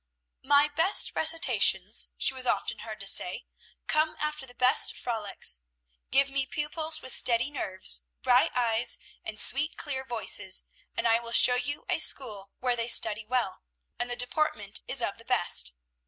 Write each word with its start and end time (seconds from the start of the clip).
"My 0.43 0.67
best 0.67 1.15
recitations," 1.15 2.07
she 2.17 2.33
was 2.33 2.47
often 2.47 2.79
heard 2.79 2.99
to 3.01 3.05
say, 3.05 3.45
"come 3.85 4.15
after 4.19 4.47
the 4.47 4.55
best 4.55 4.97
frolics. 4.97 5.61
Give 6.09 6.31
me 6.31 6.47
pupils 6.47 7.03
with 7.03 7.13
steady 7.15 7.51
nerves, 7.51 8.01
bright 8.23 8.49
eyes, 8.55 8.97
and 9.23 9.39
sweet, 9.39 9.77
clear 9.77 10.03
voices, 10.03 10.63
and 10.97 11.07
I 11.07 11.19
will 11.19 11.33
show 11.33 11.53
you 11.53 11.85
a 11.87 11.99
school 11.99 12.49
where 12.61 12.75
they 12.75 12.87
study 12.87 13.27
well, 13.27 13.61
and 13.99 14.09
the 14.09 14.15
deportment 14.15 14.81
is 14.87 15.03
of 15.03 15.19
the 15.19 15.25
best. 15.25 15.75